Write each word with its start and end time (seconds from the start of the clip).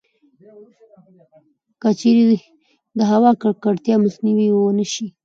کـچـېرې 1.81 2.35
د 2.97 2.99
هوا 3.11 3.31
کـکړتيا 3.41 3.95
مخنيـوی 4.05 4.47
يـې 4.49 4.55
ونـه 4.57 4.85
شـي٫ 4.93 5.07